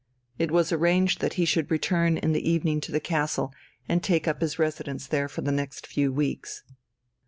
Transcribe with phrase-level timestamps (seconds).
[0.39, 3.53] It was arranged that he should return in the evening to the castle,
[3.87, 6.63] and take up his residence there for the next few weeks.